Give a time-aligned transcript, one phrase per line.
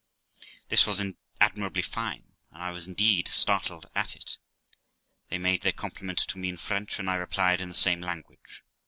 [0.69, 0.99] This was
[1.39, 4.39] admirably fine, and I was indeed startled at it.
[5.29, 8.63] They made their compliment to me in French, and I replied in the same language.